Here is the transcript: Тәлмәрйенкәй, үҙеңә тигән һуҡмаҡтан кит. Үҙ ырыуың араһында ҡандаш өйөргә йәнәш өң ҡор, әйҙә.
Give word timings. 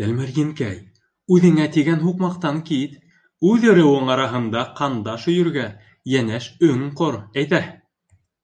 Тәлмәрйенкәй, 0.00 0.74
үҙеңә 1.36 1.68
тигән 1.76 2.02
һуҡмаҡтан 2.02 2.60
кит. 2.72 2.98
Үҙ 3.52 3.66
ырыуың 3.72 4.12
араһында 4.16 4.66
ҡандаш 4.82 5.26
өйөргә 5.36 5.66
йәнәш 6.16 6.52
өң 6.70 6.88
ҡор, 7.04 7.22
әйҙә. 7.46 7.64